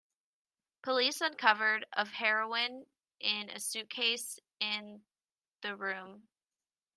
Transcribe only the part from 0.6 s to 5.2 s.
Police uncovered of heroin in a suitcase in